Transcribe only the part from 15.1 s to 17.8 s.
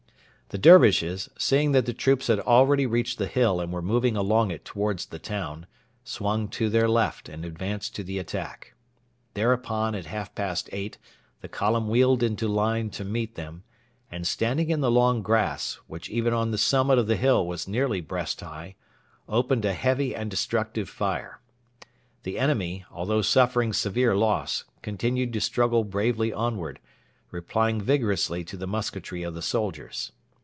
grass, which even on the summit of the hill was